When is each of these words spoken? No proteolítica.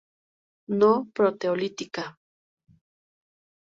No 0.79 0.89
proteolítica. 1.13 2.17